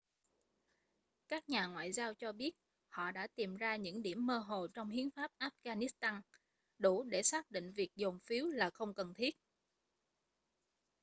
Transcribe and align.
các 1.27 1.49
nhà 1.49 1.65
ngoại 1.67 1.91
giao 1.91 2.13
cho 2.13 2.31
biết 2.31 2.51
họ 2.89 3.11
đã 3.11 3.27
tìm 3.35 3.55
ra 3.55 3.75
những 3.75 4.01
điểm 4.01 4.25
mơ 4.25 4.37
hồ 4.37 4.67
trong 4.73 4.89
hiến 4.89 5.11
pháp 5.11 5.31
afghanistan 5.39 6.21
đủ 6.79 7.03
để 7.03 7.23
xác 7.23 7.51
định 7.51 7.71
việc 7.73 7.89
dồn 7.95 8.19
phiếu 8.19 8.45
là 8.47 8.69
không 8.69 8.93
cần 8.93 9.13
thiết 9.13 9.35